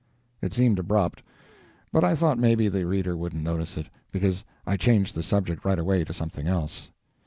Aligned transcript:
It 0.41 0.51
seemed 0.55 0.79
abrupt, 0.79 1.21
but 1.93 2.03
I 2.03 2.15
thought 2.15 2.39
maybe 2.39 2.67
the 2.67 2.87
reader 2.87 3.15
wouldn't 3.15 3.43
notice 3.43 3.77
it, 3.77 3.85
because 4.11 4.43
I 4.65 4.75
changed 4.75 5.13
the 5.13 5.21
subject 5.21 5.63
right 5.63 5.77
away 5.77 6.03
to 6.03 6.11
something 6.11 6.47
else. 6.47 6.89